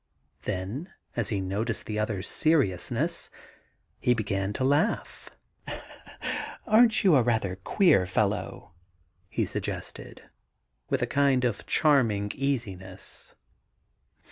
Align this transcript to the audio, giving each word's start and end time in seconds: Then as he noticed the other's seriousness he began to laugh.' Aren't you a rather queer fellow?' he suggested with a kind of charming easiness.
Then 0.45 0.91
as 1.15 1.29
he 1.29 1.39
noticed 1.41 1.85
the 1.85 1.99
other's 1.99 2.27
seriousness 2.27 3.29
he 3.99 4.15
began 4.15 4.51
to 4.53 4.63
laugh.' 4.63 5.29
Aren't 6.65 7.03
you 7.03 7.15
a 7.15 7.21
rather 7.21 7.57
queer 7.57 8.07
fellow?' 8.07 8.73
he 9.29 9.45
suggested 9.45 10.23
with 10.89 11.03
a 11.03 11.05
kind 11.05 11.45
of 11.45 11.67
charming 11.67 12.31
easiness. 12.33 13.35